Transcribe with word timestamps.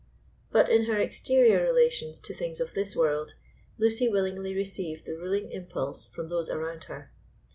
But 0.51 0.67
in 0.67 0.85
her 0.85 0.97
exterior 0.97 1.61
relations 1.61 2.19
to 2.21 2.33
things 2.33 2.59
of 2.59 2.73
this 2.73 2.95
world, 2.95 3.35
Lucy 3.77 4.09
willingly 4.09 4.55
received 4.55 5.05
the 5.05 5.13
ruling 5.15 5.51
impulse 5.51 6.07
from 6.07 6.27
those 6.27 6.49
around 6.49 6.85
her. 6.85 7.11